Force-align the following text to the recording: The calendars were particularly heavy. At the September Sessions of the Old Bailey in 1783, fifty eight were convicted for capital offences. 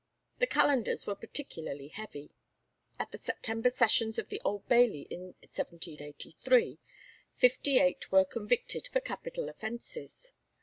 The 0.39 0.47
calendars 0.47 1.05
were 1.05 1.13
particularly 1.13 1.89
heavy. 1.89 2.31
At 2.97 3.11
the 3.11 3.19
September 3.19 3.69
Sessions 3.69 4.17
of 4.17 4.29
the 4.29 4.41
Old 4.43 4.67
Bailey 4.67 5.03
in 5.11 5.35
1783, 5.53 6.79
fifty 7.35 7.77
eight 7.77 8.11
were 8.11 8.25
convicted 8.25 8.87
for 8.87 8.99
capital 8.99 9.47
offences. 9.47 10.33